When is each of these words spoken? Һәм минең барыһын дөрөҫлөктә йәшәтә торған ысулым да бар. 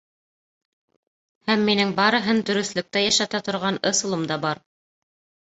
Һәм 1.49 1.65
минең 1.67 1.91
барыһын 1.99 2.41
дөрөҫлөктә 2.49 3.05
йәшәтә 3.09 3.43
торған 3.51 3.79
ысулым 3.93 4.27
да 4.35 4.41
бар. 4.49 4.65